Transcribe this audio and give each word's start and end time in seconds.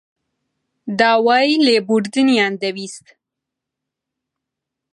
داوای 0.99 1.49
لێبوردنیان 1.65 2.53
دەویست. 2.61 3.07